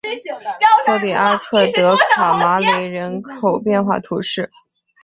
[0.87, 4.49] 托里阿克德卡马雷人口变化图示